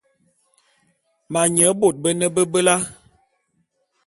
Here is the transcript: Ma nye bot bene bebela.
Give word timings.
Ma 1.31 1.41
nye 1.53 1.65
bot 1.79 1.95
bene 2.03 2.27
bebela. 2.35 2.75